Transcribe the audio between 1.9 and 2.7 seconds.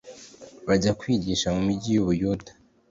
y u Buyuda